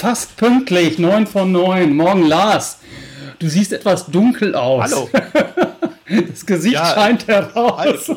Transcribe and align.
fast 0.00 0.38
pünktlich, 0.38 0.98
9 0.98 1.26
von 1.26 1.52
9. 1.52 1.94
Morgen 1.94 2.26
Lars. 2.26 2.78
Du 3.38 3.48
siehst 3.48 3.70
etwas 3.70 4.06
dunkel 4.06 4.54
aus. 4.54 4.90
Hallo. 4.90 5.10
Das 6.28 6.44
Gesicht 6.44 6.74
ja, 6.74 6.86
scheint 6.86 7.28
heraus. 7.28 8.06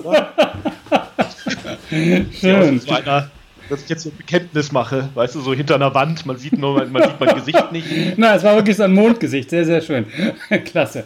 Schön. 1.91 2.81
Ja, 2.85 3.30
dass 3.70 3.84
ich 3.84 3.89
jetzt 3.89 4.07
ein 4.07 4.17
Bekenntnis 4.17 4.71
mache, 4.71 5.09
weißt 5.13 5.35
du, 5.35 5.41
so 5.41 5.54
hinter 5.54 5.75
einer 5.75 5.93
Wand, 5.93 6.25
man 6.25 6.38
sieht 6.38 6.57
nur, 6.57 6.84
man 6.85 7.04
sieht 7.04 7.20
mein 7.20 7.35
Gesicht 7.35 7.71
nicht. 7.71 8.18
Nein, 8.18 8.36
es 8.36 8.43
war 8.43 8.55
wirklich 8.55 8.77
so 8.77 8.84
ein 8.84 8.93
Mondgesicht, 8.93 9.52
sehr, 9.52 9.65
sehr 9.65 9.81
schön. 9.81 10.07
Klasse. 10.65 11.04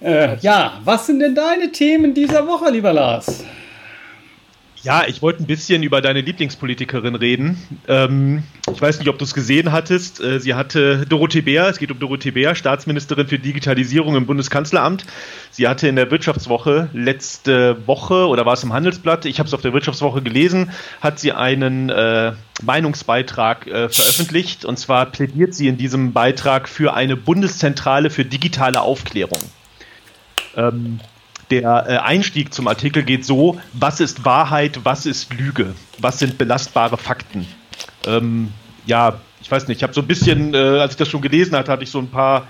Äh, 0.00 0.36
ja, 0.40 0.80
was 0.82 1.06
sind 1.06 1.20
denn 1.20 1.36
deine 1.36 1.70
Themen 1.70 2.14
dieser 2.14 2.44
Woche, 2.48 2.68
lieber 2.68 2.92
Lars? 2.92 3.44
Ja, 4.84 5.04
ich 5.06 5.22
wollte 5.22 5.42
ein 5.42 5.46
bisschen 5.46 5.82
über 5.82 6.02
deine 6.02 6.20
Lieblingspolitikerin 6.20 7.14
reden. 7.14 7.56
Ähm, 7.88 8.42
ich 8.70 8.82
weiß 8.82 8.98
nicht, 8.98 9.08
ob 9.08 9.18
du 9.18 9.24
es 9.24 9.32
gesehen 9.32 9.72
hattest. 9.72 10.20
Äh, 10.20 10.40
sie 10.40 10.52
hatte 10.52 11.06
Dorothee 11.06 11.40
Bär, 11.40 11.68
es 11.68 11.78
geht 11.78 11.90
um 11.90 11.98
Dorothee 11.98 12.32
Bär, 12.32 12.54
Staatsministerin 12.54 13.26
für 13.26 13.38
Digitalisierung 13.38 14.14
im 14.14 14.26
Bundeskanzleramt. 14.26 15.06
Sie 15.50 15.66
hatte 15.68 15.88
in 15.88 15.96
der 15.96 16.10
Wirtschaftswoche 16.10 16.90
letzte 16.92 17.86
Woche, 17.86 18.28
oder 18.28 18.44
war 18.44 18.52
es 18.52 18.62
im 18.62 18.74
Handelsblatt, 18.74 19.24
ich 19.24 19.38
habe 19.38 19.46
es 19.46 19.54
auf 19.54 19.62
der 19.62 19.72
Wirtschaftswoche 19.72 20.20
gelesen, 20.20 20.70
hat 21.00 21.18
sie 21.18 21.32
einen 21.32 21.88
äh, 21.88 22.32
Meinungsbeitrag 22.62 23.66
äh, 23.66 23.88
veröffentlicht. 23.88 24.66
Und 24.66 24.78
zwar 24.78 25.06
plädiert 25.06 25.54
sie 25.54 25.66
in 25.66 25.78
diesem 25.78 26.12
Beitrag 26.12 26.68
für 26.68 26.92
eine 26.92 27.16
Bundeszentrale 27.16 28.10
für 28.10 28.26
digitale 28.26 28.82
Aufklärung. 28.82 29.40
Ähm, 30.56 31.00
der 31.60 31.84
äh, 31.88 31.96
Einstieg 31.98 32.52
zum 32.52 32.66
Artikel 32.68 33.02
geht 33.02 33.24
so, 33.24 33.58
was 33.72 34.00
ist 34.00 34.24
Wahrheit, 34.24 34.80
was 34.84 35.06
ist 35.06 35.32
Lüge, 35.32 35.74
was 35.98 36.18
sind 36.18 36.38
belastbare 36.38 36.96
Fakten. 36.96 37.46
Ähm, 38.06 38.52
ja, 38.86 39.20
ich 39.40 39.50
weiß 39.50 39.68
nicht, 39.68 39.78
ich 39.78 39.82
habe 39.82 39.92
so 39.92 40.00
ein 40.00 40.06
bisschen, 40.06 40.54
äh, 40.54 40.58
als 40.58 40.92
ich 40.92 40.98
das 40.98 41.08
schon 41.08 41.20
gelesen 41.20 41.56
hatte, 41.56 41.70
hatte 41.70 41.84
ich 41.84 41.90
so 41.90 41.98
ein 41.98 42.08
paar 42.08 42.48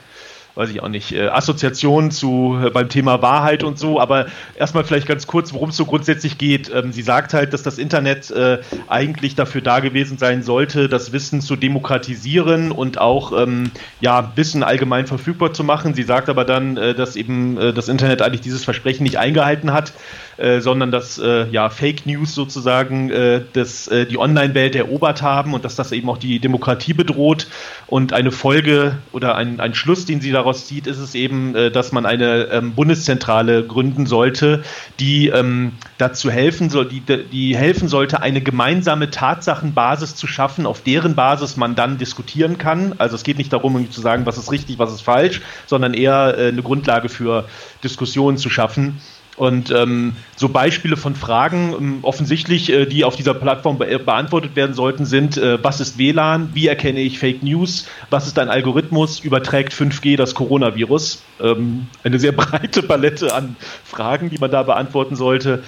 weiß 0.54 0.70
ich 0.70 0.82
auch 0.82 0.88
nicht, 0.88 1.12
äh, 1.12 1.28
Assoziationen 1.28 2.10
zu 2.10 2.58
äh, 2.62 2.70
beim 2.70 2.88
Thema 2.88 3.22
Wahrheit 3.22 3.64
und 3.64 3.78
so, 3.78 4.00
aber 4.00 4.26
erstmal 4.56 4.84
vielleicht 4.84 5.08
ganz 5.08 5.26
kurz, 5.26 5.52
worum 5.52 5.70
es 5.70 5.76
so 5.76 5.84
grundsätzlich 5.84 6.38
geht. 6.38 6.70
Ähm, 6.72 6.92
sie 6.92 7.02
sagt 7.02 7.34
halt, 7.34 7.52
dass 7.52 7.62
das 7.62 7.78
Internet 7.78 8.30
äh, 8.30 8.58
eigentlich 8.88 9.34
dafür 9.34 9.60
da 9.60 9.80
gewesen 9.80 10.18
sein 10.18 10.42
sollte, 10.42 10.88
das 10.88 11.12
Wissen 11.12 11.40
zu 11.40 11.56
demokratisieren 11.56 12.70
und 12.70 12.98
auch 12.98 13.32
ähm, 13.36 13.70
ja, 14.00 14.32
Wissen 14.36 14.62
allgemein 14.62 15.06
verfügbar 15.06 15.52
zu 15.52 15.64
machen. 15.64 15.94
Sie 15.94 16.04
sagt 16.04 16.28
aber 16.28 16.44
dann, 16.44 16.76
äh, 16.76 16.94
dass 16.94 17.16
eben 17.16 17.58
äh, 17.58 17.72
das 17.72 17.88
Internet 17.88 18.22
eigentlich 18.22 18.42
dieses 18.42 18.64
Versprechen 18.64 19.02
nicht 19.02 19.18
eingehalten 19.18 19.72
hat. 19.72 19.92
Äh, 20.36 20.60
sondern 20.60 20.90
dass 20.90 21.18
äh, 21.18 21.46
ja 21.50 21.70
Fake 21.70 22.06
News 22.06 22.34
sozusagen 22.34 23.08
äh, 23.10 23.42
das, 23.52 23.86
äh, 23.86 24.04
die 24.04 24.18
Online-Welt 24.18 24.74
erobert 24.74 25.22
haben 25.22 25.54
und 25.54 25.64
dass 25.64 25.76
das 25.76 25.92
eben 25.92 26.08
auch 26.08 26.18
die 26.18 26.40
Demokratie 26.40 26.92
bedroht. 26.92 27.46
Und 27.86 28.12
eine 28.12 28.32
Folge 28.32 28.98
oder 29.12 29.36
ein, 29.36 29.60
ein 29.60 29.74
Schluss, 29.74 30.06
den 30.06 30.20
sie 30.20 30.32
daraus 30.32 30.66
zieht, 30.66 30.88
ist 30.88 30.98
es 30.98 31.14
eben, 31.14 31.54
äh, 31.54 31.70
dass 31.70 31.92
man 31.92 32.04
eine 32.04 32.46
ähm, 32.46 32.72
Bundeszentrale 32.72 33.64
gründen 33.64 34.06
sollte, 34.06 34.64
die 34.98 35.28
ähm, 35.28 35.72
dazu 35.98 36.30
helfen 36.30 36.68
soll, 36.68 36.86
die, 36.86 37.00
die 37.00 37.56
helfen 37.56 37.86
sollte, 37.86 38.20
eine 38.20 38.40
gemeinsame 38.40 39.10
Tatsachenbasis 39.10 40.16
zu 40.16 40.26
schaffen, 40.26 40.66
auf 40.66 40.82
deren 40.82 41.14
Basis 41.14 41.56
man 41.56 41.76
dann 41.76 41.96
diskutieren 41.96 42.58
kann. 42.58 42.94
Also 42.98 43.14
es 43.14 43.22
geht 43.22 43.38
nicht 43.38 43.52
darum, 43.52 43.74
irgendwie 43.74 43.92
zu 43.92 44.00
sagen, 44.00 44.26
was 44.26 44.36
ist 44.36 44.50
richtig, 44.50 44.80
was 44.80 44.92
ist 44.92 45.02
falsch, 45.02 45.42
sondern 45.66 45.94
eher 45.94 46.36
äh, 46.36 46.48
eine 46.48 46.62
Grundlage 46.62 47.08
für 47.08 47.44
Diskussionen 47.84 48.36
zu 48.36 48.50
schaffen. 48.50 49.00
Und 49.36 49.72
ähm, 49.72 50.14
so 50.36 50.48
Beispiele 50.48 50.96
von 50.96 51.16
Fragen, 51.16 51.74
ähm, 51.76 51.98
offensichtlich, 52.02 52.70
äh, 52.70 52.86
die 52.86 53.04
auf 53.04 53.16
dieser 53.16 53.34
Plattform 53.34 53.78
be 53.78 53.98
beantwortet 53.98 54.54
werden 54.54 54.74
sollten, 54.74 55.06
sind, 55.06 55.36
äh, 55.36 55.62
was 55.62 55.80
ist 55.80 55.98
WLAN, 55.98 56.50
wie 56.54 56.68
erkenne 56.68 57.00
ich 57.00 57.18
Fake 57.18 57.42
News, 57.42 57.88
was 58.10 58.26
ist 58.26 58.38
ein 58.38 58.48
Algorithmus, 58.48 59.20
überträgt 59.20 59.72
5G 59.72 60.16
das 60.16 60.34
Coronavirus? 60.34 61.22
Ähm, 61.40 61.88
eine 62.04 62.20
sehr 62.20 62.32
breite 62.32 62.82
Palette 62.82 63.34
an 63.34 63.56
Fragen, 63.84 64.30
die 64.30 64.38
man 64.38 64.50
da 64.50 64.62
beantworten 64.62 65.16
sollte. 65.16 65.64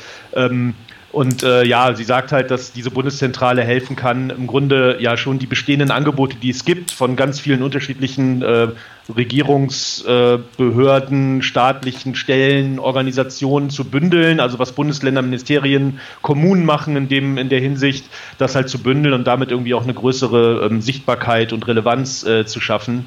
Und 1.13 1.43
äh, 1.43 1.65
ja, 1.65 1.95
sie 1.95 2.05
sagt 2.05 2.33
halt, 2.33 2.51
dass 2.51 2.73
diese 2.73 2.91
Bundeszentrale 2.91 3.63
helfen 3.63 3.97
kann, 3.97 4.31
im 4.31 4.47
Grunde 4.47 4.97
ja 5.01 5.17
schon 5.17 5.39
die 5.39 5.47
bestehenden 5.47 5.91
Angebote, 5.91 6.37
die 6.37 6.51
es 6.51 6.65
gibt, 6.65 6.91
von 6.91 7.17
ganz 7.17 7.41
vielen 7.41 7.63
unterschiedlichen 7.63 8.43
äh, 8.43 8.69
Regierungsbehörden, 9.15 11.39
äh, 11.39 11.43
staatlichen 11.43 12.15
Stellen, 12.17 12.79
Organisationen 12.79 13.71
zu 13.71 13.85
bündeln, 13.85 14.41
also 14.41 14.59
was 14.59 14.73
Bundesländer, 14.73 15.23
Ministerien, 15.23 16.01
Kommunen 16.23 16.67
machen 16.67 16.97
in, 16.97 17.09
dem, 17.09 17.39
in 17.39 17.49
der 17.49 17.61
Hinsicht, 17.61 18.05
das 18.39 18.55
halt 18.55 18.69
zu 18.69 18.83
bündeln 18.83 19.15
und 19.15 19.27
damit 19.27 19.51
irgendwie 19.51 19.73
auch 19.75 19.85
eine 19.85 19.95
größere 19.95 20.67
ähm, 20.67 20.83
Sichtbarkeit 20.83 21.53
und 21.53 21.67
Relevanz 21.67 22.27
äh, 22.27 22.45
zu 22.45 22.61
schaffen. 22.61 23.07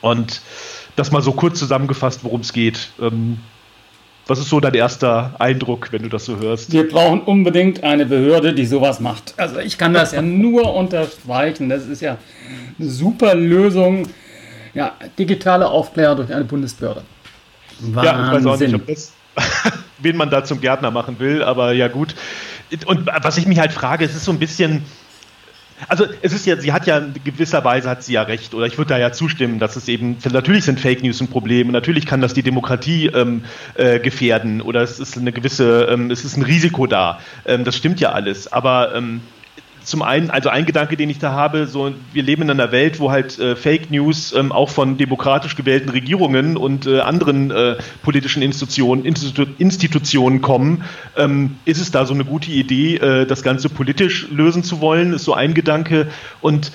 Und 0.00 0.40
das 0.96 1.10
mal 1.10 1.22
so 1.22 1.32
kurz 1.32 1.58
zusammengefasst, 1.58 2.24
worum 2.24 2.40
es 2.40 2.52
geht. 2.52 2.90
Ähm, 3.00 3.38
was 4.28 4.38
ist 4.38 4.50
so 4.50 4.60
dein 4.60 4.74
erster 4.74 5.34
Eindruck, 5.38 5.90
wenn 5.90 6.02
du 6.02 6.10
das 6.10 6.26
so 6.26 6.36
hörst? 6.36 6.70
Wir 6.70 6.86
brauchen 6.86 7.22
unbedingt 7.22 7.82
eine 7.82 8.04
Behörde, 8.04 8.52
die 8.52 8.66
sowas 8.66 9.00
macht. 9.00 9.32
Also 9.38 9.58
ich 9.58 9.78
kann 9.78 9.94
das 9.94 10.12
ja 10.12 10.20
nur 10.20 10.74
unterstreichen. 10.74 11.70
Das 11.70 11.86
ist 11.86 12.02
ja 12.02 12.18
eine 12.78 12.88
super 12.88 13.34
Lösung. 13.34 14.06
Ja, 14.74 14.92
digitale 15.18 15.66
Aufklärung 15.66 16.18
durch 16.18 16.32
eine 16.32 16.44
Bundesbehörde. 16.44 17.02
Wahnsinn. 17.80 18.04
Ja, 18.04 18.26
ich 18.26 18.34
weiß 18.34 18.46
auch 18.46 18.60
nicht, 18.60 18.74
ob 18.74 18.86
das, 18.86 19.12
wen 19.98 20.16
man 20.16 20.28
da 20.28 20.44
zum 20.44 20.60
Gärtner 20.60 20.90
machen 20.90 21.18
will, 21.18 21.42
aber 21.42 21.72
ja 21.72 21.88
gut. 21.88 22.14
Und 22.84 23.08
was 23.22 23.38
ich 23.38 23.46
mich 23.46 23.58
halt 23.58 23.72
frage, 23.72 24.04
es 24.04 24.14
ist 24.14 24.26
so 24.26 24.32
ein 24.32 24.38
bisschen, 24.38 24.84
also 25.86 26.04
es 26.22 26.32
ist 26.32 26.46
ja, 26.46 26.56
sie 26.56 26.72
hat 26.72 26.86
ja 26.86 26.98
in 26.98 27.14
gewisser 27.24 27.64
Weise 27.64 27.88
hat 27.88 28.02
sie 28.02 28.14
ja 28.14 28.22
recht, 28.22 28.54
oder 28.54 28.66
ich 28.66 28.76
würde 28.76 28.90
da 28.90 28.98
ja 28.98 29.12
zustimmen, 29.12 29.58
dass 29.58 29.76
es 29.76 29.88
eben, 29.88 30.16
natürlich 30.30 30.64
sind 30.64 30.80
Fake 30.80 31.02
News 31.02 31.20
ein 31.20 31.28
Problem 31.28 31.70
natürlich 31.70 32.06
kann 32.06 32.20
das 32.20 32.34
die 32.34 32.42
Demokratie 32.42 33.06
ähm, 33.06 33.44
äh, 33.74 34.00
gefährden 34.00 34.60
oder 34.60 34.82
es 34.82 34.98
ist 34.98 35.16
eine 35.16 35.32
gewisse, 35.32 35.84
ähm, 35.90 36.10
es 36.10 36.24
ist 36.24 36.36
ein 36.36 36.42
Risiko 36.42 36.86
da. 36.86 37.20
Ähm, 37.46 37.64
das 37.64 37.76
stimmt 37.76 38.00
ja 38.00 38.12
alles. 38.12 38.50
Aber 38.52 38.94
ähm, 38.94 39.20
zum 39.88 40.02
einen, 40.02 40.30
also 40.30 40.48
ein 40.48 40.66
Gedanke, 40.66 40.96
den 40.96 41.10
ich 41.10 41.18
da 41.18 41.32
habe, 41.32 41.66
so 41.66 41.92
wir 42.12 42.22
leben 42.22 42.42
in 42.42 42.50
einer 42.50 42.72
Welt, 42.72 43.00
wo 43.00 43.10
halt 43.10 43.38
äh, 43.38 43.56
Fake 43.56 43.90
News 43.90 44.32
ähm, 44.32 44.52
auch 44.52 44.68
von 44.68 44.96
demokratisch 44.96 45.56
gewählten 45.56 45.88
Regierungen 45.88 46.56
und 46.56 46.86
äh, 46.86 47.00
anderen 47.00 47.50
äh, 47.50 47.76
politischen 48.02 48.42
Institutionen, 48.42 49.04
Institu 49.04 49.46
Institutionen 49.58 50.42
kommen. 50.42 50.84
Ähm, 51.16 51.56
ist 51.64 51.80
es 51.80 51.90
da 51.90 52.04
so 52.04 52.14
eine 52.14 52.24
gute 52.24 52.50
Idee, 52.50 52.96
äh, 52.96 53.26
das 53.26 53.42
Ganze 53.42 53.68
politisch 53.68 54.28
lösen 54.30 54.62
zu 54.62 54.80
wollen? 54.80 55.12
Ist 55.12 55.24
so 55.24 55.34
ein 55.34 55.54
Gedanke. 55.54 56.08
Und 56.40 56.72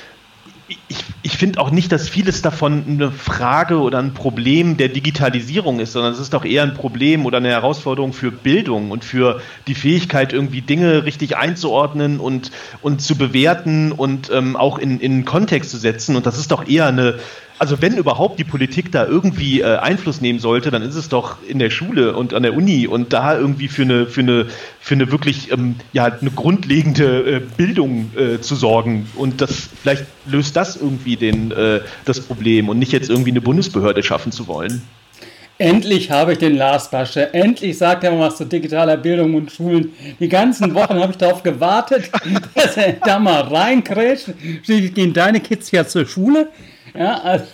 ich, 0.68 1.03
ich 1.22 1.38
finde 1.38 1.59
auch 1.59 1.72
nicht, 1.72 1.91
dass 1.91 2.09
vieles 2.09 2.41
davon 2.41 2.84
eine 2.88 3.12
Frage 3.12 3.79
oder 3.79 4.00
ein 4.00 4.13
Problem 4.13 4.78
der 4.78 4.90
Digitalisierung 4.90 5.79
ist, 5.79 5.94
sondern 5.94 6.13
es 6.13 6.19
ist 6.19 6.34
doch 6.34 6.46
eher 6.46 6.63
ein 6.63 6.74
Problem 6.74 7.25
oder 7.25 7.38
eine 7.38 7.50
Herausforderung 7.50 8.13
für 8.13 8.31
Bildung 8.31 8.91
und 8.91 9.03
für 9.03 9.41
die 9.68 9.75
Fähigkeit, 9.75 10.34
irgendwie 10.34 10.62
Dinge 10.62 11.06
richtig 11.06 11.38
einzuordnen 11.38 12.19
und, 12.19 12.52
und 12.81 13.02
zu 13.02 13.18
bewerten 13.18 13.91
und 13.91 14.29
ähm, 14.31 14.56
auch 14.56 14.78
in, 14.78 15.00
in 15.00 15.25
Kontext 15.25 15.69
zu 15.69 15.78
setzen. 15.78 16.16
Und 16.16 16.25
das 16.25 16.38
ist 16.38 16.52
doch 16.52 16.68
eher 16.68 16.88
eine, 16.88 17.19
also 17.59 17.81
wenn 17.81 17.97
überhaupt 17.97 18.40
die 18.40 18.44
Politik 18.44 18.91
da 18.91 19.06
irgendwie 19.06 19.62
äh, 19.62 19.78
Einfluss 19.78 20.22
nehmen 20.22 20.40
sollte, 20.40 20.72
dann 20.72 20.81
ist 20.81 20.96
es 20.96 21.09
doch 21.09 21.38
in 21.47 21.59
der 21.59 21.69
Schule 21.69 22.16
und 22.16 22.34
an 22.34 22.44
der 22.44 22.56
Uni 22.56 22.88
und 22.88 23.14
da 23.14 23.38
irgendwie 23.38 23.68
für 23.68 23.84
eine, 23.84 24.06
für 24.06 24.22
eine, 24.22 24.47
für 24.80 24.96
eine 24.96 25.12
wirklich 25.12 25.52
ähm, 25.52 25.75
ja, 25.94 26.06
eine 26.06 26.31
grundlegende 26.31 27.36
äh, 27.36 27.40
Bildung 27.40 28.12
äh, 28.18 28.40
zu 28.40 28.56
sorgen. 28.56 29.08
Und 29.16 29.41
das 29.41 29.69
vielleicht 29.81 30.06
löst 30.25 30.56
das 30.56 30.75
irgendwie 30.75 31.16
den, 31.16 31.52
äh, 31.52 31.81
das 32.06 32.22
Problem 32.22 32.69
und 32.69 32.80
nicht 32.80 32.91
jetzt 32.91 33.09
irgendwie 33.09 33.31
eine 33.31 33.41
Bundesbehörde 33.41 34.03
schaffen 34.03 34.31
zu 34.31 34.47
wollen. 34.47 34.81
Endlich 35.59 36.09
habe 36.09 36.34
ich 36.34 36.40
den 36.40 36.58
Lars 36.58 36.90
Basche. 36.90 37.32
Endlich 37.34 37.78
sagt 37.78 38.03
er 38.03 38.11
mal 38.11 38.28
was 38.28 38.38
zu 38.38 38.46
digitaler 38.46 38.97
Bildung 38.97 39.35
und 39.35 39.52
Schulen. 39.52 39.94
Die 40.20 40.28
ganzen 40.28 40.73
Wochen 40.73 40.96
habe 40.96 41.11
ich 41.11 41.17
darauf 41.17 41.44
gewartet, 41.44 42.09
dass 42.56 42.76
er 42.76 42.94
da 42.94 43.20
mal 43.20 43.41
reinkrätscht. 43.41 44.34
Gehen 44.66 45.14
deine 45.14 45.40
Kids 45.40 45.70
ja 45.72 45.85
zur 45.85 46.08
Schule? 46.08 46.49
Ja, 46.97 47.22
also, 47.22 47.45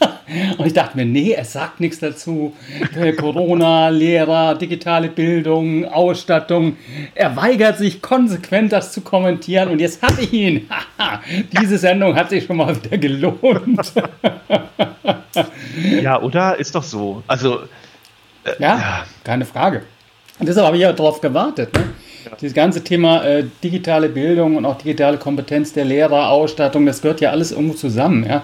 und 0.58 0.66
ich 0.66 0.74
dachte 0.74 0.98
mir, 0.98 1.06
nee, 1.06 1.32
er 1.32 1.46
sagt 1.46 1.80
nichts 1.80 2.00
dazu. 2.00 2.54
Äh, 2.96 3.14
Corona, 3.14 3.88
Lehrer, 3.88 4.56
digitale 4.56 5.08
Bildung, 5.08 5.86
Ausstattung. 5.86 6.76
Er 7.16 7.36
weigert 7.38 7.78
sich 7.78 8.02
konsequent, 8.02 8.74
das 8.74 8.92
zu 8.92 9.02
kommentieren. 9.02 9.70
Und 9.70 9.80
jetzt 9.80 10.02
hatte 10.02 10.22
ich 10.22 10.34
ihn. 10.34 10.70
Diese 11.62 11.78
Sendung 11.78 12.16
hat 12.16 12.30
sich 12.30 12.46
schon 12.46 12.58
mal 12.58 12.76
wieder 12.76 12.98
gelohnt. 12.98 13.94
ja, 16.02 16.22
oder? 16.22 16.60
Ist 16.60 16.76
doch 16.76 16.84
so. 16.84 17.24
Also. 17.28 17.60
Äh, 18.44 18.52
ja, 18.60 18.78
ja, 18.78 19.06
keine 19.24 19.46
Frage. 19.46 19.84
Und 20.40 20.48
deshalb 20.48 20.66
habe 20.68 20.76
ich 20.76 20.84
ja 20.84 20.92
darauf 20.92 21.22
gewartet. 21.22 21.74
Ne? 21.74 21.84
Dieses 22.42 22.54
ganze 22.54 22.84
Thema 22.84 23.24
äh, 23.24 23.46
digitale 23.64 24.10
Bildung 24.10 24.58
und 24.58 24.66
auch 24.66 24.78
digitale 24.78 25.18
Kompetenz 25.18 25.74
der 25.74 25.86
Lehrer, 25.86 26.30
Ausstattung, 26.30 26.86
das 26.86 27.02
gehört 27.02 27.22
ja 27.22 27.32
alles 27.32 27.52
irgendwo 27.52 27.74
zusammen. 27.74 28.26
Ja? 28.26 28.44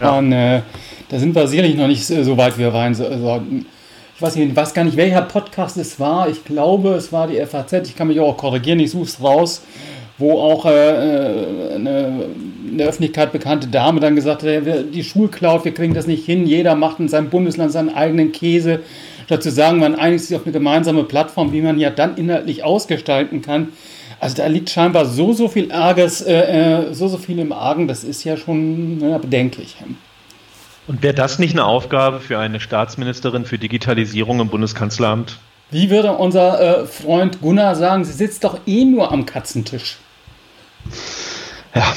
Ja. 0.00 0.18
Und 0.18 0.32
äh, 0.32 0.62
da 1.08 1.18
sind 1.18 1.34
wir 1.34 1.46
sicherlich 1.46 1.76
noch 1.76 1.88
nicht 1.88 2.04
so 2.04 2.36
weit, 2.36 2.56
wie 2.56 2.62
wir 2.62 2.74
rein 2.74 2.94
sollten. 2.94 3.66
Ich 4.14 4.22
weiß, 4.22 4.36
nicht, 4.36 4.54
weiß 4.54 4.74
gar 4.74 4.84
nicht, 4.84 4.96
welcher 4.96 5.22
Podcast 5.22 5.76
es 5.76 5.98
war. 6.00 6.28
Ich 6.28 6.44
glaube, 6.44 6.90
es 6.90 7.12
war 7.12 7.28
die 7.28 7.44
FAZ. 7.44 7.72
Ich 7.84 7.96
kann 7.96 8.08
mich 8.08 8.18
auch 8.20 8.36
korrigieren, 8.36 8.80
ich 8.80 8.90
suche 8.90 9.04
es 9.04 9.22
raus. 9.22 9.62
wo 10.18 10.32
auch 10.40 10.66
äh, 10.66 10.70
eine, 11.76 12.26
eine 12.72 12.82
Öffentlichkeit 12.82 13.32
bekannte 13.32 13.68
Dame 13.68 14.00
dann 14.00 14.16
gesagt 14.16 14.42
hat, 14.42 14.50
die 14.92 15.04
Schulcloud, 15.04 15.64
wir 15.64 15.72
kriegen 15.72 15.94
das 15.94 16.08
nicht 16.08 16.26
hin, 16.26 16.46
jeder 16.46 16.74
macht 16.74 16.98
in 16.98 17.08
seinem 17.08 17.30
Bundesland 17.30 17.70
seinen 17.72 17.94
eigenen 17.94 18.32
Käse. 18.32 18.80
Statt 19.26 19.42
zu 19.42 19.50
sagen, 19.50 19.78
man 19.78 19.94
einigt 19.94 20.24
sich 20.24 20.36
auf 20.36 20.44
eine 20.44 20.52
gemeinsame 20.52 21.04
Plattform, 21.04 21.52
wie 21.52 21.60
man 21.60 21.78
ja 21.78 21.90
dann 21.90 22.16
inhaltlich 22.16 22.64
ausgestalten 22.64 23.42
kann. 23.42 23.68
Also 24.20 24.36
da 24.36 24.46
liegt 24.46 24.70
scheinbar 24.70 25.06
so, 25.06 25.32
so 25.32 25.48
viel 25.48 25.70
Ärges, 25.70 26.20
äh, 26.22 26.86
so, 26.92 27.08
so 27.08 27.18
viel 27.18 27.38
im 27.38 27.52
Argen, 27.52 27.86
das 27.86 28.02
ist 28.02 28.24
ja 28.24 28.36
schon 28.36 29.00
ja, 29.00 29.18
bedenklich. 29.18 29.76
Und 30.88 31.02
wäre 31.02 31.14
das 31.14 31.38
nicht 31.38 31.52
eine 31.52 31.64
Aufgabe 31.64 32.18
für 32.18 32.38
eine 32.38 32.60
Staatsministerin 32.60 33.44
für 33.44 33.58
Digitalisierung 33.58 34.40
im 34.40 34.48
Bundeskanzleramt? 34.48 35.38
Wie 35.70 35.90
würde 35.90 36.12
unser 36.12 36.60
äh, 36.60 36.86
Freund 36.86 37.40
Gunnar 37.40 37.76
sagen, 37.76 38.04
sie 38.04 38.12
sitzt 38.12 38.42
doch 38.42 38.58
eh 38.66 38.84
nur 38.84 39.12
am 39.12 39.26
Katzentisch. 39.26 39.98
Ja, 41.74 41.94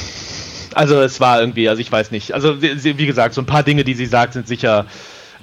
also 0.74 1.00
es 1.00 1.20
war 1.20 1.40
irgendwie, 1.40 1.68
also 1.68 1.80
ich 1.80 1.90
weiß 1.90 2.10
nicht. 2.10 2.34
Also 2.34 2.60
wie 2.60 3.06
gesagt, 3.06 3.34
so 3.34 3.40
ein 3.40 3.46
paar 3.46 3.62
Dinge, 3.62 3.84
die 3.84 3.94
sie 3.94 4.06
sagt, 4.06 4.34
sind 4.34 4.46
sicher 4.46 4.86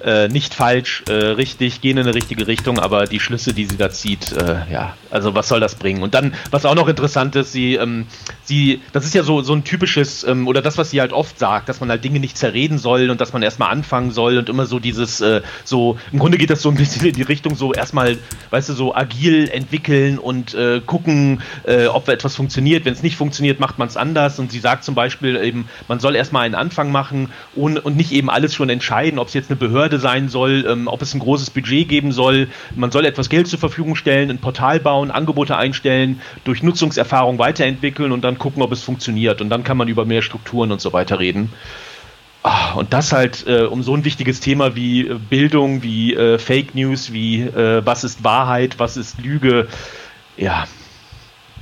äh, 0.04 0.28
nicht 0.28 0.54
falsch, 0.54 1.04
äh, 1.08 1.12
richtig, 1.12 1.80
gehen 1.80 1.96
in 1.96 2.06
eine 2.06 2.14
richtige 2.14 2.46
Richtung, 2.46 2.78
aber 2.78 3.06
die 3.06 3.20
Schlüsse, 3.20 3.52
die 3.52 3.66
sie 3.66 3.76
da 3.76 3.90
zieht, 3.90 4.32
äh, 4.32 4.56
ja, 4.72 4.94
also 5.10 5.34
was 5.34 5.48
soll 5.48 5.60
das 5.60 5.74
bringen? 5.74 6.02
Und 6.02 6.14
dann, 6.14 6.34
was 6.50 6.64
auch 6.64 6.74
noch 6.74 6.88
interessant 6.88 7.36
ist, 7.36 7.52
sie, 7.52 7.74
ähm, 7.74 8.06
sie, 8.44 8.80
das 8.92 9.04
ist 9.04 9.14
ja 9.14 9.22
so, 9.22 9.42
so 9.42 9.52
ein 9.52 9.64
typisches, 9.64 10.24
ähm, 10.24 10.48
oder 10.48 10.62
das, 10.62 10.78
was 10.78 10.90
sie 10.90 11.00
halt 11.00 11.12
oft 11.12 11.38
sagt, 11.38 11.68
dass 11.68 11.80
man 11.80 11.90
halt 11.90 12.04
Dinge 12.04 12.20
nicht 12.20 12.36
zerreden 12.36 12.78
soll 12.78 13.10
und 13.10 13.20
dass 13.20 13.32
man 13.32 13.42
erstmal 13.42 13.70
anfangen 13.70 14.10
soll 14.10 14.38
und 14.38 14.48
immer 14.48 14.66
so 14.66 14.78
dieses, 14.78 15.20
äh, 15.20 15.42
so, 15.64 15.98
im 16.12 16.18
Grunde 16.18 16.38
geht 16.38 16.50
das 16.50 16.62
so 16.62 16.68
ein 16.68 16.76
bisschen 16.76 17.06
in 17.06 17.14
die 17.14 17.22
Richtung, 17.22 17.54
so 17.54 17.72
erstmal, 17.72 18.18
weißt 18.50 18.68
du, 18.68 18.72
so 18.74 18.94
agil 18.94 19.48
entwickeln 19.48 20.18
und 20.18 20.54
äh, 20.54 20.80
gucken, 20.84 21.42
äh, 21.64 21.86
ob 21.86 22.08
etwas 22.08 22.36
funktioniert. 22.36 22.84
Wenn 22.84 22.92
es 22.92 23.02
nicht 23.02 23.16
funktioniert, 23.16 23.60
macht 23.60 23.78
man 23.78 23.88
es 23.88 23.96
anders. 23.96 24.38
Und 24.38 24.52
sie 24.52 24.58
sagt 24.58 24.84
zum 24.84 24.94
Beispiel 24.94 25.36
eben, 25.36 25.68
man 25.88 26.00
soll 26.00 26.16
erstmal 26.16 26.44
einen 26.44 26.54
Anfang 26.54 26.90
machen 26.92 27.30
und, 27.54 27.78
und 27.78 27.96
nicht 27.96 28.12
eben 28.12 28.30
alles 28.30 28.54
schon 28.54 28.70
entscheiden, 28.70 29.18
ob 29.18 29.28
es 29.28 29.34
jetzt 29.34 29.50
eine 29.50 29.56
Behörde 29.56 29.89
Behörde 29.90 29.98
sein 29.98 30.28
soll, 30.28 30.64
ähm, 30.68 30.86
ob 30.86 31.02
es 31.02 31.14
ein 31.14 31.20
großes 31.20 31.50
Budget 31.50 31.88
geben 31.88 32.12
soll. 32.12 32.48
Man 32.74 32.90
soll 32.90 33.04
etwas 33.04 33.28
Geld 33.28 33.48
zur 33.48 33.58
Verfügung 33.58 33.96
stellen, 33.96 34.30
ein 34.30 34.38
Portal 34.38 34.78
bauen, 34.78 35.10
Angebote 35.10 35.56
einstellen, 35.56 36.20
durch 36.44 36.62
Nutzungserfahrung 36.62 37.38
weiterentwickeln 37.38 38.12
und 38.12 38.22
dann 38.22 38.38
gucken, 38.38 38.62
ob 38.62 38.72
es 38.72 38.82
funktioniert. 38.82 39.40
Und 39.40 39.50
dann 39.50 39.64
kann 39.64 39.76
man 39.76 39.88
über 39.88 40.04
mehr 40.04 40.22
Strukturen 40.22 40.70
und 40.70 40.80
so 40.80 40.92
weiter 40.92 41.18
reden. 41.18 41.52
Ah, 42.42 42.74
und 42.74 42.92
das 42.92 43.12
halt 43.12 43.46
äh, 43.46 43.64
um 43.64 43.82
so 43.82 43.94
ein 43.94 44.04
wichtiges 44.04 44.40
Thema 44.40 44.74
wie 44.74 45.06
äh, 45.06 45.14
Bildung, 45.14 45.82
wie 45.82 46.14
äh, 46.14 46.38
Fake 46.38 46.74
News, 46.74 47.12
wie 47.12 47.42
äh, 47.42 47.84
was 47.84 48.04
ist 48.04 48.24
Wahrheit, 48.24 48.78
was 48.78 48.96
ist 48.96 49.20
Lüge. 49.20 49.68
Ja. 50.36 50.64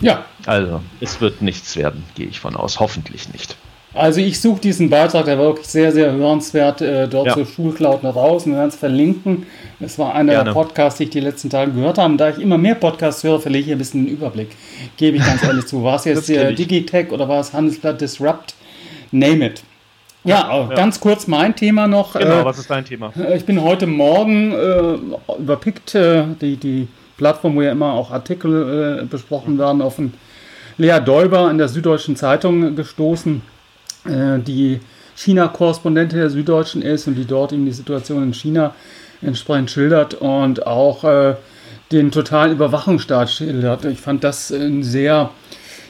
Ja. 0.01 0.25
Also, 0.47 0.83
es 1.01 1.21
wird 1.21 1.43
nichts 1.43 1.75
werden, 1.77 2.05
gehe 2.15 2.27
ich 2.27 2.39
von 2.39 2.55
aus. 2.55 2.79
Hoffentlich 2.79 3.33
nicht. 3.33 3.57
Also 3.94 4.20
ich 4.20 4.40
suche 4.40 4.61
diesen 4.61 4.90
Beitrag, 4.90 5.25
der 5.25 5.38
war 5.38 5.46
wirklich 5.46 5.67
sehr, 5.67 5.93
sehr 5.93 6.12
hörenswert, 6.12 6.82
äh, 6.82 7.08
dort 7.08 7.29
ja. 7.29 7.35
zur 7.35 7.46
Schulcloud 7.46 8.02
noch 8.02 8.17
raus 8.17 8.44
und 8.44 8.52
wir 8.52 8.58
werden 8.58 8.69
es 8.69 8.76
verlinken. 8.76 9.46
Es 9.81 9.99
war 9.99 10.14
einer 10.14 10.32
Gerne. 10.32 10.44
der 10.44 10.52
Podcasts, 10.52 10.99
die 10.99 11.05
ich 11.05 11.11
die 11.11 11.20
letzten 11.20 11.49
Tage 11.49 11.73
gehört 11.73 11.96
habe. 11.96 12.17
Da 12.17 12.29
ich 12.29 12.38
immer 12.38 12.58
mehr 12.58 12.75
Podcasts 12.75 13.25
höre, 13.25 13.40
verliere 13.40 13.61
ich 13.61 13.67
hier 13.67 13.76
ein 13.76 13.79
bisschen 13.79 14.05
den 14.05 14.14
Überblick. 14.14 14.50
Gebe 14.99 15.17
ich 15.17 15.25
ganz 15.25 15.43
ehrlich 15.43 15.67
zu. 15.67 15.82
War 15.82 15.96
es 15.96 16.05
jetzt 16.05 16.29
äh, 16.29 16.52
Digitech 16.55 17.11
oder 17.12 17.29
war 17.29 17.40
es 17.40 17.52
Handelsblatt 17.55 18.00
Disrupt? 18.00 18.55
Name 19.11 19.46
it. 19.46 19.62
Ja, 20.25 20.67
ja, 20.69 20.75
ganz 20.75 21.00
kurz 21.00 21.26
mein 21.26 21.56
Thema 21.56 21.87
noch. 21.87 22.12
Genau, 22.12 22.40
äh, 22.40 22.44
was 22.44 22.58
ist 22.58 22.69
dein 22.69 22.85
Thema? 22.85 23.12
Äh, 23.17 23.38
ich 23.38 23.46
bin 23.46 23.62
heute 23.62 23.87
Morgen 23.87 24.52
äh, 24.52 25.38
über 25.38 25.56
PICT, 25.56 25.94
äh, 25.94 26.25
die, 26.40 26.56
die 26.56 26.88
Plattform, 27.17 27.56
wo 27.56 27.62
ja 27.62 27.73
immer 27.73 27.94
auch 27.94 28.11
Artikel 28.11 29.00
äh, 29.00 29.05
besprochen 29.06 29.58
werden, 29.58 29.81
auf 29.81 29.99
einen 29.99 30.12
Lea 30.76 31.00
Däuber 31.00 31.50
in 31.50 31.56
der 31.56 31.69
Süddeutschen 31.69 32.17
Zeitung 32.17 32.76
gestoßen 32.76 33.43
äh, 34.09 34.39
die 34.39 34.81
China-Korrespondentin 35.17 36.19
der 36.19 36.31
Süddeutschen 36.31 36.83
ist 36.83 37.09
und 37.09 37.17
die 37.17 37.25
dort 37.25 37.53
eben 37.53 37.67
die 37.67 37.73
Situation 37.73 38.23
in 38.23 38.35
China 38.35 38.75
entsprechend 39.21 39.71
schildert 39.71 40.15
und 40.15 40.67
auch 40.67 41.05
äh, 41.05 41.35
den 41.91 42.11
totalen 42.13 42.53
Überwachungsstaat 42.53 43.31
schildert. 43.31 43.85
Ich 43.85 44.01
fand 44.01 44.23
das 44.23 44.51
ein 44.51 44.83
sehr, 44.83 45.31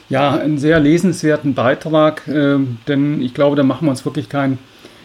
ja, 0.09 0.31
einen 0.35 0.57
sehr 0.57 0.79
lesenswerten 0.79 1.53
Beitrag, 1.53 2.27
äh, 2.27 2.57
denn 2.87 3.21
ich 3.21 3.33
glaube, 3.33 3.55
da 3.55 3.63
machen 3.63 3.85
wir 3.85 3.91
uns 3.91 4.05
wirklich 4.05 4.29
kein, 4.29 4.57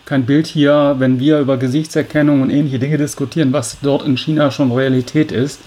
kein 0.07 0.25
Bild 0.25 0.47
hier, 0.47 0.97
wenn 0.99 1.21
wir 1.21 1.41
über 1.41 1.57
Gesichtserkennung 1.57 2.43
und 2.43 2.51
ähnliche 2.51 2.79
Dinge 2.79 2.97
diskutieren, 2.97 3.53
was 3.53 3.79
dort 3.83 4.07
in 4.07 4.17
China 4.17 4.51
schon 4.51 4.73
Realität 4.73 5.33
ist. 5.33 5.61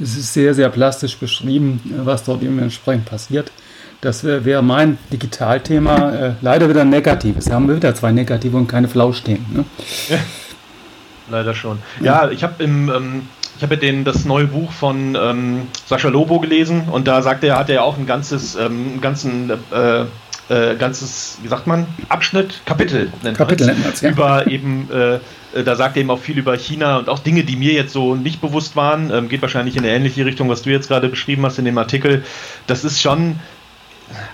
Es 0.00 0.16
ist 0.16 0.32
sehr, 0.32 0.54
sehr 0.54 0.70
plastisch 0.70 1.18
beschrieben, 1.18 1.80
was 2.04 2.24
dort 2.24 2.42
eben 2.42 2.58
entsprechend 2.58 3.04
passiert. 3.04 3.52
Das 4.00 4.24
wäre 4.24 4.44
wär 4.44 4.62
mein 4.62 4.98
Digitalthema. 5.12 6.10
Äh, 6.10 6.32
leider 6.40 6.68
wieder 6.68 6.82
ein 6.82 6.90
negatives. 6.90 7.46
Wir 7.46 7.54
haben 7.54 7.74
wieder 7.74 7.94
zwei 7.94 8.12
negative 8.12 8.56
und 8.56 8.66
keine 8.66 8.88
Flauschthemen. 8.88 9.46
Ne? 9.52 9.64
Ja, 10.08 10.18
leider 11.30 11.54
schon. 11.54 11.78
Ja, 12.00 12.30
ich 12.30 12.42
habe 12.42 12.62
im. 12.62 12.88
Ähm 12.88 13.22
ich 13.60 13.62
habe 13.62 13.76
den 13.76 14.04
das 14.04 14.24
neue 14.24 14.46
Buch 14.46 14.72
von 14.72 15.18
ähm, 15.20 15.66
Sascha 15.84 16.08
Lobo 16.08 16.40
gelesen 16.40 16.84
und 16.90 17.06
da 17.06 17.20
sagt 17.20 17.44
er, 17.44 17.58
hat 17.58 17.68
er 17.68 17.74
ja 17.74 17.82
auch 17.82 17.98
ein 17.98 18.06
ganzes, 18.06 18.54
ähm, 18.54 19.02
ganzen, 19.02 19.50
äh, 19.50 20.04
äh, 20.48 20.76
ganzes, 20.76 21.36
wie 21.42 21.48
sagt 21.48 21.66
man, 21.66 21.86
Abschnitt, 22.08 22.62
Kapitel 22.64 23.12
nennt 23.22 23.36
Kapitel 23.36 23.66
nennt 23.66 23.84
man 23.84 23.92
ja. 24.00 24.08
über 24.08 24.46
eben, 24.46 24.88
äh, 24.90 25.16
äh, 25.52 25.62
da 25.62 25.76
sagt 25.76 25.98
er 25.98 26.00
eben 26.00 26.10
auch 26.10 26.20
viel 26.20 26.38
über 26.38 26.56
China 26.56 26.96
und 26.96 27.10
auch 27.10 27.18
Dinge, 27.18 27.44
die 27.44 27.56
mir 27.56 27.74
jetzt 27.74 27.92
so 27.92 28.14
nicht 28.14 28.40
bewusst 28.40 28.76
waren. 28.76 29.10
Ähm, 29.12 29.28
geht 29.28 29.42
wahrscheinlich 29.42 29.76
in 29.76 29.84
eine 29.84 29.92
ähnliche 29.92 30.24
Richtung, 30.24 30.48
was 30.48 30.62
du 30.62 30.70
jetzt 30.70 30.88
gerade 30.88 31.10
beschrieben 31.10 31.44
hast 31.44 31.58
in 31.58 31.66
dem 31.66 31.76
Artikel. 31.76 32.24
Das 32.66 32.82
ist 32.82 33.02
schon 33.02 33.38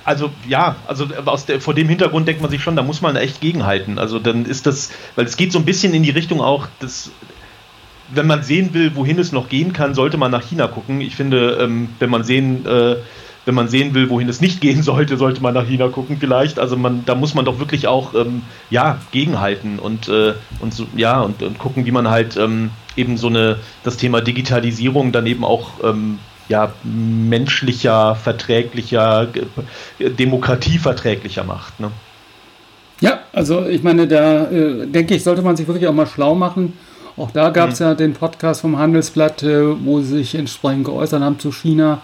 also 0.04 0.30
ja, 0.48 0.76
also 0.86 1.06
aus 1.24 1.46
der, 1.46 1.60
vor 1.60 1.74
dem 1.74 1.88
Hintergrund 1.88 2.28
denkt 2.28 2.42
man 2.42 2.50
sich 2.50 2.62
schon, 2.62 2.76
da 2.76 2.82
muss 2.82 3.00
man 3.00 3.16
echt 3.16 3.40
gegenhalten. 3.40 3.98
Also 3.98 4.18
dann 4.18 4.44
ist 4.44 4.66
das, 4.66 4.90
weil 5.14 5.26
es 5.26 5.36
geht 5.36 5.52
so 5.52 5.58
ein 5.58 5.64
bisschen 5.64 5.94
in 5.94 6.02
die 6.02 6.10
Richtung 6.10 6.40
auch, 6.40 6.66
dass 6.80 7.10
wenn 8.08 8.26
man 8.26 8.42
sehen 8.42 8.72
will, 8.72 8.94
wohin 8.94 9.18
es 9.18 9.32
noch 9.32 9.48
gehen 9.48 9.72
kann, 9.72 9.94
sollte 9.94 10.16
man 10.16 10.30
nach 10.30 10.42
China 10.42 10.68
gucken. 10.68 11.00
Ich 11.00 11.16
finde, 11.16 11.58
ähm, 11.60 11.88
wenn 11.98 12.10
man 12.10 12.22
sehen, 12.22 12.64
äh, 12.66 12.96
wenn 13.44 13.54
man 13.54 13.68
sehen 13.68 13.94
will, 13.94 14.10
wohin 14.10 14.28
es 14.28 14.40
nicht 14.40 14.60
gehen 14.60 14.82
sollte, 14.82 15.16
sollte 15.16 15.40
man 15.40 15.54
nach 15.54 15.66
China 15.66 15.88
gucken 15.88 16.18
vielleicht. 16.18 16.58
Also 16.58 16.76
man, 16.76 17.04
da 17.04 17.14
muss 17.14 17.34
man 17.34 17.44
doch 17.44 17.58
wirklich 17.58 17.86
auch 17.86 18.14
ähm, 18.14 18.42
ja 18.70 18.98
gegenhalten 19.12 19.78
und 19.78 20.08
äh, 20.08 20.34
und 20.60 20.74
so, 20.74 20.86
ja 20.96 21.20
und, 21.20 21.42
und 21.42 21.58
gucken, 21.58 21.86
wie 21.86 21.92
man 21.92 22.10
halt 22.10 22.36
ähm, 22.36 22.70
eben 22.96 23.16
so 23.16 23.28
eine 23.28 23.58
das 23.84 23.96
Thema 23.96 24.20
Digitalisierung 24.20 25.12
dann 25.12 25.26
eben 25.26 25.44
auch 25.44 25.70
ähm, 25.82 26.18
ja, 26.48 26.72
menschlicher, 26.84 28.14
verträglicher, 28.14 29.28
demokratieverträglicher 29.98 31.44
macht. 31.44 31.80
Ne? 31.80 31.90
Ja, 33.00 33.20
also 33.32 33.66
ich 33.66 33.82
meine, 33.82 34.06
da 34.06 34.50
äh, 34.50 34.86
denke 34.86 35.14
ich, 35.14 35.22
sollte 35.22 35.42
man 35.42 35.56
sich 35.56 35.66
wirklich 35.66 35.86
auch 35.86 35.92
mal 35.92 36.06
schlau 36.06 36.34
machen. 36.34 36.72
Auch 37.16 37.30
da 37.30 37.50
gab 37.50 37.70
es 37.70 37.80
mhm. 37.80 37.86
ja 37.86 37.94
den 37.94 38.12
Podcast 38.12 38.60
vom 38.60 38.78
Handelsblatt, 38.78 39.42
äh, 39.42 39.84
wo 39.84 40.00
sie 40.00 40.18
sich 40.18 40.34
entsprechend 40.34 40.84
geäußert 40.84 41.22
haben 41.22 41.38
zu 41.38 41.52
China. 41.52 42.00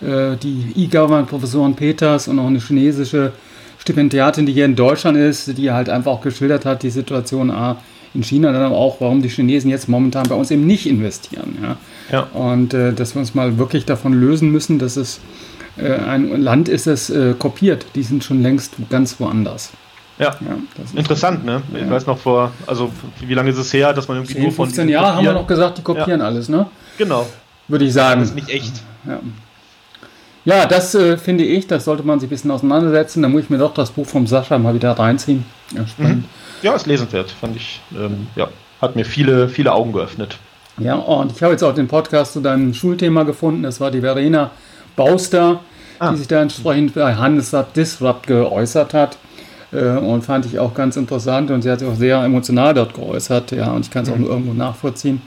Äh, 0.00 0.36
die 0.36 0.72
E-Government-Professorin 0.76 1.74
Peters 1.74 2.28
und 2.28 2.38
auch 2.38 2.46
eine 2.46 2.60
chinesische 2.60 3.32
Stipendiatin, 3.78 4.46
die 4.46 4.52
hier 4.52 4.66
in 4.66 4.76
Deutschland 4.76 5.16
ist, 5.16 5.56
die 5.56 5.70
halt 5.70 5.88
einfach 5.88 6.12
auch 6.12 6.20
geschildert 6.20 6.64
hat, 6.64 6.82
die 6.82 6.90
Situation 6.90 7.50
A, 7.50 7.78
in 8.14 8.22
China, 8.22 8.52
dann 8.52 8.72
auch, 8.72 9.00
warum 9.00 9.22
die 9.22 9.28
Chinesen 9.28 9.70
jetzt 9.70 9.88
momentan 9.88 10.28
bei 10.28 10.34
uns 10.34 10.50
eben 10.50 10.66
nicht 10.66 10.86
investieren. 10.86 11.58
Ja? 11.62 11.76
Ja. 12.10 12.22
Und 12.32 12.74
äh, 12.74 12.92
dass 12.92 13.14
wir 13.14 13.20
uns 13.20 13.34
mal 13.34 13.58
wirklich 13.58 13.84
davon 13.84 14.12
lösen 14.12 14.50
müssen, 14.50 14.78
dass 14.78 14.96
es 14.96 15.20
äh, 15.76 15.92
ein 15.92 16.40
Land 16.42 16.68
ist, 16.68 16.86
das 16.86 17.10
äh, 17.10 17.34
kopiert. 17.38 17.86
Die 17.94 18.02
sind 18.02 18.24
schon 18.24 18.42
längst 18.42 18.74
ganz 18.90 19.20
woanders. 19.20 19.70
Ja, 20.18 20.36
ja 20.40 20.58
interessant, 20.96 21.44
ne? 21.44 21.62
Ich 21.72 21.80
ja. 21.80 21.90
weiß 21.90 22.06
noch 22.06 22.18
vor, 22.18 22.52
also 22.66 22.90
wie 23.26 23.32
lange 23.32 23.50
ist 23.50 23.56
es 23.56 23.72
her, 23.72 23.94
dass 23.94 24.06
man 24.06 24.18
irgendwie 24.18 24.34
10, 24.34 24.42
nur 24.42 24.52
von 24.52 24.66
15 24.66 24.88
Jahre 24.88 25.14
haben 25.14 25.24
wir 25.24 25.32
noch 25.32 25.46
gesagt, 25.46 25.78
die 25.78 25.82
kopieren 25.82 26.20
alles, 26.20 26.48
ne? 26.48 26.66
Genau. 26.98 27.26
Würde 27.68 27.84
ich 27.86 27.92
sagen. 27.92 28.20
Das 28.20 28.30
ist 28.30 28.34
nicht 28.34 28.50
echt. 28.50 28.72
Ja. 29.06 29.20
Ja, 30.44 30.66
das 30.66 30.94
äh, 30.94 31.16
finde 31.16 31.44
ich, 31.44 31.66
das 31.66 31.84
sollte 31.84 32.02
man 32.02 32.18
sich 32.18 32.28
ein 32.28 32.30
bisschen 32.30 32.50
auseinandersetzen. 32.50 33.22
Da 33.22 33.28
muss 33.28 33.42
ich 33.42 33.50
mir 33.50 33.58
doch 33.58 33.74
das 33.74 33.90
Buch 33.90 34.06
vom 34.06 34.26
Sascha 34.26 34.58
mal 34.58 34.74
wieder 34.74 34.92
reinziehen. 34.92 35.44
Ja, 35.74 35.86
spannend. 35.86 36.18
Mhm. 36.18 36.24
Ja, 36.62 36.74
ist 36.74 36.86
lesenswert, 36.86 37.30
fand 37.30 37.56
ich. 37.56 37.80
Ähm, 37.94 38.26
ja, 38.36 38.48
hat 38.80 38.96
mir 38.96 39.04
viele, 39.04 39.48
viele 39.48 39.72
Augen 39.72 39.92
geöffnet. 39.92 40.38
Ja, 40.78 40.94
und 40.94 41.32
ich 41.32 41.42
habe 41.42 41.52
jetzt 41.52 41.62
auch 41.62 41.74
den 41.74 41.88
Podcast 41.88 42.32
zu 42.32 42.40
deinem 42.40 42.72
Schulthema 42.72 43.24
gefunden. 43.24 43.62
Das 43.62 43.80
war 43.80 43.90
die 43.90 44.00
Verena 44.00 44.50
Bauster, 44.96 45.60
ah. 45.98 46.10
die 46.10 46.18
sich 46.18 46.28
da 46.28 46.40
entsprechend 46.40 46.94
bei 46.94 47.14
Handelsblatt 47.14 47.76
Disrupt 47.76 48.26
geäußert 48.26 48.94
hat. 48.94 49.18
Äh, 49.72 49.98
und 49.98 50.22
fand 50.22 50.46
ich 50.46 50.58
auch 50.58 50.74
ganz 50.74 50.96
interessant 50.96 51.50
und 51.50 51.62
sie 51.62 51.70
hat 51.70 51.80
sich 51.80 51.88
auch 51.88 51.94
sehr 51.94 52.22
emotional 52.24 52.74
dort 52.74 52.94
geäußert. 52.94 53.52
Ja, 53.52 53.72
und 53.72 53.84
ich 53.84 53.90
kann 53.90 54.04
es 54.04 54.10
auch 54.10 54.16
mhm. 54.16 54.22
nur 54.22 54.30
irgendwo 54.30 54.54
nachvollziehen. 54.54 55.20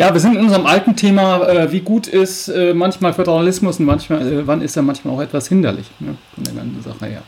Ja, 0.00 0.14
wir 0.14 0.20
sind 0.20 0.34
in 0.34 0.44
unserem 0.44 0.64
alten 0.64 0.96
Thema, 0.96 1.46
äh, 1.46 1.72
wie 1.72 1.80
gut 1.80 2.06
ist 2.06 2.48
äh, 2.48 2.72
manchmal 2.72 3.12
Föderalismus 3.12 3.80
und 3.80 3.84
manchmal, 3.84 4.22
äh, 4.22 4.46
wann 4.46 4.62
ist 4.62 4.74
er 4.74 4.82
manchmal 4.82 5.12
auch 5.12 5.20
etwas 5.20 5.46
hinderlich 5.48 5.90
ne, 5.98 6.14
von 6.34 6.42
der 6.42 6.54
ganzen 6.54 6.82
Sache 6.82 7.04
her. 7.04 7.22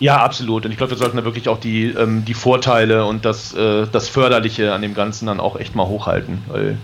Ja, 0.00 0.18
absolut. 0.18 0.66
Und 0.66 0.72
ich 0.72 0.76
glaube, 0.76 0.90
wir 0.90 0.98
sollten 0.98 1.16
da 1.16 1.24
wirklich 1.24 1.48
auch 1.48 1.58
die, 1.58 1.86
ähm, 1.86 2.26
die 2.26 2.34
Vorteile 2.34 3.06
und 3.06 3.24
das, 3.24 3.54
äh, 3.54 3.86
das 3.90 4.10
Förderliche 4.10 4.74
an 4.74 4.82
dem 4.82 4.92
Ganzen 4.92 5.24
dann 5.24 5.40
auch 5.40 5.58
echt 5.58 5.74
mal 5.76 5.86
hochhalten. 5.86 6.42
Weil 6.48 6.76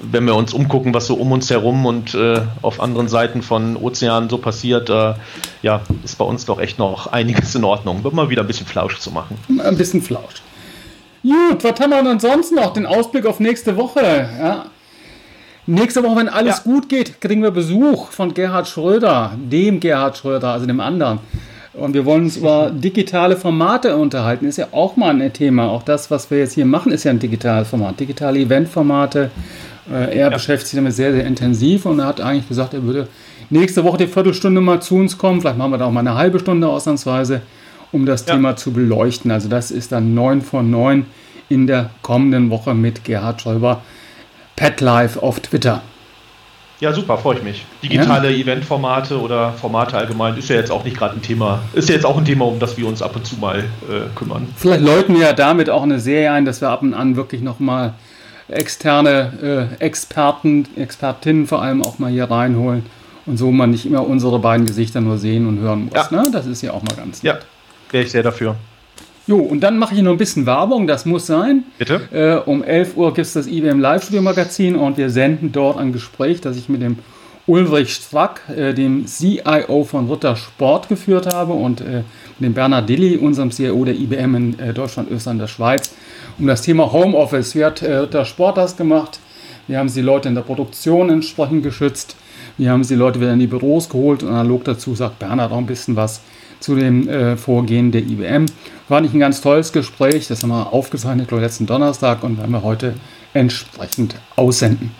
wenn 0.00 0.24
wir 0.24 0.34
uns 0.34 0.52
umgucken, 0.52 0.92
was 0.92 1.06
so 1.06 1.14
um 1.14 1.30
uns 1.30 1.48
herum 1.50 1.86
und 1.86 2.16
äh, 2.16 2.40
auf 2.60 2.80
anderen 2.80 3.06
Seiten 3.06 3.42
von 3.42 3.76
Ozeanen 3.76 4.28
so 4.28 4.38
passiert, 4.38 4.90
äh, 4.90 5.14
ja, 5.62 5.82
ist 6.02 6.18
bei 6.18 6.24
uns 6.24 6.46
doch 6.46 6.58
echt 6.58 6.80
noch 6.80 7.06
einiges 7.06 7.54
in 7.54 7.62
Ordnung. 7.62 8.02
Wird 8.02 8.12
mal 8.12 8.28
wieder 8.28 8.42
ein 8.42 8.48
bisschen 8.48 8.66
Flausch 8.66 8.98
zu 8.98 9.12
machen. 9.12 9.38
Ein 9.64 9.76
bisschen 9.76 10.02
Flausch. 10.02 10.42
Gut, 11.22 11.64
was 11.64 11.80
haben 11.80 11.90
wir 11.90 11.98
denn 11.98 12.06
ansonsten 12.06 12.56
noch? 12.56 12.72
Den 12.72 12.86
Ausblick 12.86 13.26
auf 13.26 13.40
nächste 13.40 13.76
Woche. 13.76 14.28
Ja. 14.40 14.66
Nächste 15.66 16.02
Woche, 16.02 16.16
wenn 16.16 16.28
alles 16.28 16.62
ja. 16.64 16.72
gut 16.72 16.88
geht, 16.88 17.20
kriegen 17.20 17.42
wir 17.42 17.50
Besuch 17.50 18.10
von 18.10 18.32
Gerhard 18.32 18.68
Schröder, 18.68 19.32
dem 19.36 19.80
Gerhard 19.80 20.16
Schröder, 20.16 20.48
also 20.48 20.66
dem 20.66 20.80
anderen. 20.80 21.18
Und 21.74 21.94
wir 21.94 22.04
wollen 22.04 22.24
uns 22.24 22.36
über 22.36 22.70
digitale 22.70 23.36
Formate 23.36 23.96
unterhalten. 23.96 24.46
Ist 24.46 24.58
ja 24.58 24.68
auch 24.72 24.96
mal 24.96 25.10
ein 25.20 25.32
Thema. 25.32 25.68
Auch 25.68 25.82
das, 25.82 26.10
was 26.10 26.30
wir 26.30 26.38
jetzt 26.38 26.54
hier 26.54 26.66
machen, 26.66 26.90
ist 26.90 27.04
ja 27.04 27.10
ein 27.10 27.18
digitales 27.18 27.68
Format. 27.68 28.00
Digitale 28.00 28.38
Eventformate. 28.40 29.30
Äh, 29.90 30.16
er 30.16 30.16
ja. 30.16 30.28
beschäftigt 30.30 30.70
sich 30.70 30.76
damit 30.76 30.94
sehr, 30.94 31.12
sehr 31.12 31.26
intensiv 31.26 31.86
und 31.86 31.98
er 32.00 32.06
hat 32.06 32.20
eigentlich 32.20 32.48
gesagt, 32.48 32.74
er 32.74 32.82
würde 32.82 33.08
nächste 33.50 33.84
Woche 33.84 33.98
die 33.98 34.06
Viertelstunde 34.06 34.60
mal 34.60 34.80
zu 34.80 34.96
uns 34.96 35.18
kommen. 35.18 35.40
Vielleicht 35.40 35.58
machen 35.58 35.72
wir 35.72 35.78
da 35.78 35.86
auch 35.86 35.92
mal 35.92 36.00
eine 36.00 36.14
halbe 36.14 36.38
Stunde 36.38 36.68
ausnahmsweise, 36.68 37.42
um 37.92 38.06
das 38.06 38.26
ja. 38.26 38.34
Thema 38.34 38.56
zu 38.56 38.72
beleuchten. 38.72 39.30
Also 39.30 39.48
das 39.48 39.70
ist 39.70 39.92
dann 39.92 40.14
9 40.14 40.42
von 40.42 40.70
9 40.70 41.06
in 41.48 41.66
der 41.66 41.90
kommenden 42.02 42.50
Woche 42.50 42.74
mit 42.74 43.04
Gerhard 43.04 43.42
Schäuber. 43.42 43.82
Pet 44.56 44.80
Live 44.80 45.16
auf 45.18 45.40
Twitter. 45.40 45.82
Ja, 46.80 46.92
super, 46.92 47.18
freue 47.18 47.38
ich 47.38 47.42
mich. 47.42 47.66
Digitale 47.82 48.30
ja. 48.30 48.38
Eventformate 48.38 49.20
oder 49.20 49.52
Formate 49.52 49.96
allgemein 49.96 50.36
ist 50.36 50.48
ja 50.48 50.56
jetzt 50.56 50.70
auch 50.70 50.84
nicht 50.84 50.96
gerade 50.96 51.14
ein 51.14 51.22
Thema, 51.22 51.60
ist 51.72 51.88
ja 51.88 51.96
jetzt 51.96 52.04
auch 52.04 52.16
ein 52.16 52.24
Thema, 52.24 52.44
um 52.44 52.60
das 52.60 52.76
wir 52.76 52.86
uns 52.86 53.02
ab 53.02 53.16
und 53.16 53.26
zu 53.26 53.36
mal 53.36 53.58
äh, 53.58 54.14
kümmern. 54.14 54.46
Vielleicht 54.56 54.82
läuten 54.82 55.14
wir 55.14 55.22
ja 55.22 55.32
damit 55.32 55.70
auch 55.70 55.82
eine 55.82 55.98
Serie 55.98 56.30
ein, 56.30 56.44
dass 56.44 56.60
wir 56.60 56.68
ab 56.68 56.82
und 56.82 56.94
an 56.94 57.16
wirklich 57.16 57.40
nochmal 57.40 57.94
externe 58.48 59.68
äh, 59.80 59.84
Experten, 59.84 60.68
Expertinnen 60.76 61.48
vor 61.48 61.62
allem 61.62 61.82
auch 61.82 61.98
mal 61.98 62.10
hier 62.12 62.30
reinholen 62.30 62.86
und 63.26 63.36
so 63.36 63.50
man 63.50 63.70
nicht 63.70 63.84
immer 63.84 64.06
unsere 64.06 64.38
beiden 64.38 64.64
Gesichter 64.64 65.00
nur 65.00 65.18
sehen 65.18 65.48
und 65.48 65.58
hören 65.58 65.86
muss. 65.86 65.94
Ja. 65.94 66.08
Ne? 66.10 66.30
Das 66.32 66.46
ist 66.46 66.62
ja 66.62 66.72
auch 66.72 66.82
mal 66.82 66.94
ganz 66.96 67.24
nett. 67.24 67.34
Ja, 67.34 67.40
wäre 67.90 68.04
ich 68.04 68.10
sehr 68.10 68.22
dafür. 68.22 68.56
Jo, 69.26 69.36
und 69.36 69.60
dann 69.60 69.78
mache 69.78 69.94
ich 69.94 70.00
noch 70.00 70.12
ein 70.12 70.16
bisschen 70.16 70.46
Werbung, 70.46 70.86
das 70.86 71.04
muss 71.04 71.26
sein. 71.26 71.64
Bitte? 71.76 72.00
Äh, 72.10 72.48
um 72.48 72.64
11 72.64 72.96
Uhr 72.96 73.12
gibt 73.12 73.26
es 73.26 73.34
das 73.34 73.46
IBM 73.46 73.78
Live-Studio-Magazin 73.78 74.74
und 74.74 74.96
wir 74.96 75.10
senden 75.10 75.52
dort 75.52 75.76
ein 75.76 75.92
Gespräch, 75.92 76.40
das 76.40 76.56
ich 76.56 76.70
mit 76.70 76.80
dem 76.80 76.98
Ulrich 77.46 77.94
Strack, 77.94 78.42
äh, 78.48 78.72
dem 78.72 79.06
CIO 79.06 79.84
von 79.84 80.10
Ritter 80.10 80.34
Sport, 80.34 80.88
geführt 80.88 81.32
habe 81.32 81.52
und 81.52 81.82
äh, 81.82 82.04
mit 82.38 82.48
dem 82.48 82.54
Bernhard 82.54 82.88
Dilly, 82.88 83.18
unserem 83.18 83.50
CIO 83.50 83.84
der 83.84 83.96
IBM 83.96 84.34
in 84.34 84.58
äh, 84.58 84.72
Deutschland, 84.72 85.10
Österreich 85.10 85.32
und 85.32 85.38
der 85.40 85.46
Schweiz, 85.46 85.94
um 86.38 86.46
das 86.46 86.62
Thema 86.62 86.90
Homeoffice. 86.90 87.54
Wie 87.54 87.64
hat 87.66 87.82
äh, 87.82 87.96
Ritter 87.96 88.24
Sport 88.24 88.56
das 88.56 88.78
gemacht? 88.78 89.18
Wie 89.66 89.76
haben 89.76 89.90
sie 89.90 90.00
Leute 90.00 90.30
in 90.30 90.36
der 90.36 90.42
Produktion 90.42 91.10
entsprechend 91.10 91.62
geschützt? 91.62 92.16
Wie 92.56 92.70
haben 92.70 92.82
sie 92.82 92.94
Leute 92.94 93.20
wieder 93.20 93.34
in 93.34 93.38
die 93.38 93.46
Büros 93.46 93.90
geholt? 93.90 94.22
Und 94.22 94.30
analog 94.30 94.64
dazu 94.64 94.94
sagt 94.94 95.18
Bernhard 95.18 95.52
auch 95.52 95.58
ein 95.58 95.66
bisschen 95.66 95.96
was 95.96 96.22
zu 96.60 96.74
dem 96.74 97.08
äh, 97.08 97.36
Vorgehen 97.36 97.92
der 97.92 98.02
IBM. 98.02 98.46
War 98.88 99.00
nicht 99.00 99.14
ein 99.14 99.20
ganz 99.20 99.40
tolles 99.40 99.72
Gespräch, 99.72 100.28
das 100.28 100.42
haben 100.42 100.50
wir 100.50 100.72
aufgezeichnet 100.72 101.30
letzten 101.30 101.66
Donnerstag 101.66 102.22
und 102.22 102.38
werden 102.38 102.50
wir 102.50 102.62
heute 102.62 102.94
entsprechend 103.34 104.16
aussenden. 104.36 104.90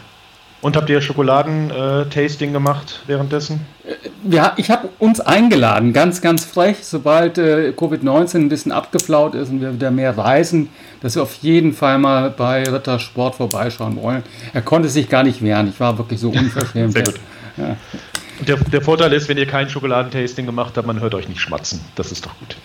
Und 0.61 0.77
habt 0.77 0.91
ihr 0.91 1.01
Schokoladen-Tasting 1.01 2.53
gemacht 2.53 3.03
währenddessen? 3.07 3.61
Äh, 3.85 3.93
ja, 4.29 4.55
ich 4.57 4.71
habe 4.71 4.89
uns 4.99 5.21
eingeladen, 5.21 5.93
ganz, 5.93 6.21
ganz 6.21 6.45
frech, 6.45 6.79
sobald 6.83 7.39
äh, 7.39 7.73
Covid-19 7.77 8.37
ein 8.39 8.49
bisschen 8.49 8.73
abgeflaut 8.73 9.37
ist 9.37 9.51
und 9.51 9.61
wir 9.61 9.73
wieder 9.73 9.93
mehr 9.93 10.19
reisen, 10.19 10.69
dass 11.01 11.15
wir 11.15 11.23
auf 11.23 11.35
jeden 11.35 11.73
Fall 11.73 11.99
mal 11.99 12.31
bei 12.31 12.65
Ritter 12.65 12.99
Sport 12.99 13.37
vorbeischauen 13.37 14.03
wollen. 14.03 14.25
Er 14.53 14.63
konnte 14.63 14.89
sich 14.89 15.09
gar 15.09 15.23
nicht 15.23 15.43
wehren, 15.43 15.69
ich 15.69 15.79
war 15.79 15.97
wirklich 15.97 16.19
so 16.19 16.31
unverschämt. 16.37 16.93
Sehr 16.93 17.05
gut. 17.05 17.21
Ja. 17.57 17.77
Der, 18.47 18.57
der 18.57 18.83
Vorteil 18.83 19.13
ist, 19.13 19.29
wenn 19.29 19.39
ihr 19.39 19.47
kein 19.47 19.69
Schokoladentasting 19.69 20.47
gemacht 20.47 20.77
habt, 20.77 20.87
man 20.87 21.01
hört 21.01 21.15
euch 21.15 21.29
nicht 21.29 21.41
schmatzen. 21.41 21.81
Das 21.97 22.13
ist 22.13 22.25
doch 22.25 22.39
gut. 22.39 22.57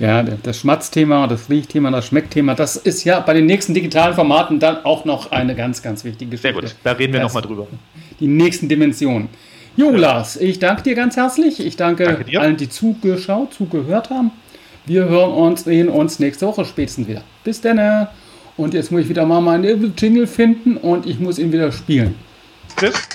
Ja, 0.00 0.22
das 0.22 0.60
Schmatzthema, 0.60 1.26
das 1.26 1.50
Riechthema, 1.50 1.90
das 1.90 2.06
Schmeckthema, 2.06 2.54
das 2.54 2.76
ist 2.76 3.04
ja 3.04 3.20
bei 3.20 3.34
den 3.34 3.44
nächsten 3.44 3.74
digitalen 3.74 4.14
Formaten 4.14 4.58
dann 4.58 4.82
auch 4.84 5.04
noch 5.04 5.30
eine 5.30 5.54
ganz, 5.54 5.82
ganz 5.82 6.04
wichtige 6.04 6.30
Geschichte. 6.30 6.54
Sehr 6.54 6.68
gut, 6.68 6.74
da 6.82 6.92
reden 6.92 7.12
wir 7.12 7.20
nochmal 7.20 7.42
drüber. 7.42 7.66
Die 8.18 8.26
nächsten 8.26 8.68
Dimensionen. 8.68 9.28
Jo, 9.76 9.90
ja. 9.90 9.98
Lars, 9.98 10.36
ich 10.36 10.58
danke 10.58 10.82
dir 10.82 10.94
ganz 10.94 11.16
herzlich. 11.16 11.64
Ich 11.64 11.76
danke, 11.76 12.04
danke 12.04 12.40
allen, 12.40 12.56
die 12.56 12.70
zugeschaut, 12.70 13.52
zugehört 13.52 14.08
haben. 14.08 14.30
Wir 14.86 15.04
hören 15.04 15.32
uns, 15.32 15.64
sehen 15.64 15.90
uns 15.90 16.18
nächste 16.18 16.46
Woche 16.46 16.64
spätestens 16.64 17.06
wieder. 17.06 17.22
Bis 17.44 17.60
dann. 17.60 18.08
Und 18.56 18.74
jetzt 18.74 18.90
muss 18.90 19.02
ich 19.02 19.08
wieder 19.08 19.26
mal 19.26 19.40
meinen 19.40 19.94
Jingle 19.96 20.26
finden 20.26 20.78
und 20.78 21.06
ich 21.06 21.20
muss 21.20 21.38
ihn 21.38 21.52
wieder 21.52 21.72
spielen. 21.72 22.14
Tschüss. 22.76 23.09